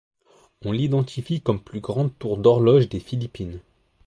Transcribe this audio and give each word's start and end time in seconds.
On 0.65 0.71
l'identifie 0.71 1.41
comme 1.41 1.61
plus 1.61 1.79
grande 1.79 2.17
tour 2.17 2.37
d'horloge 2.39 2.89
des 2.89 2.99
Philippines. 2.99 3.59